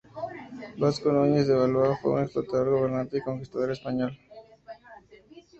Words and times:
Vasco 0.79 1.07
Núñez 1.11 1.45
de 1.47 1.53
Balboa 1.53 1.95
fue 2.01 2.13
un 2.13 2.23
explorador, 2.23 2.71
gobernante 2.71 3.19
y 3.19 3.21
conquistador 3.21 3.69
español. 3.71 4.17